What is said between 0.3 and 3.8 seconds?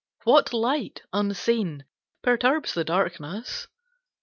light unseen perturbs the darkness?